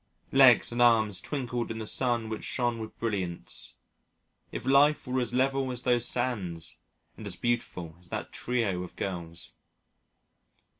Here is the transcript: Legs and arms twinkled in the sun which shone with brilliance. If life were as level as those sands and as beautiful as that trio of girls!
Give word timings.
Legs 0.31 0.71
and 0.71 0.81
arms 0.81 1.21
twinkled 1.21 1.69
in 1.69 1.77
the 1.77 1.85
sun 1.85 2.27
which 2.27 2.43
shone 2.43 2.79
with 2.79 2.97
brilliance. 2.97 3.75
If 4.51 4.65
life 4.65 5.05
were 5.05 5.19
as 5.21 5.31
level 5.31 5.71
as 5.71 5.83
those 5.83 6.07
sands 6.07 6.79
and 7.17 7.27
as 7.27 7.35
beautiful 7.35 7.95
as 7.99 8.09
that 8.09 8.31
trio 8.33 8.81
of 8.81 8.95
girls! 8.95 9.57